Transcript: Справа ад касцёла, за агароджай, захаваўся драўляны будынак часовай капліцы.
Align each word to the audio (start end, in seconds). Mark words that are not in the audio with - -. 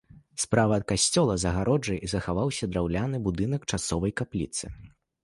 Справа 0.43 0.73
ад 0.79 0.85
касцёла, 0.91 1.35
за 1.43 1.49
агароджай, 1.51 1.99
захаваўся 2.13 2.69
драўляны 2.71 3.21
будынак 3.29 3.61
часовай 3.75 4.15
капліцы. 4.23 4.73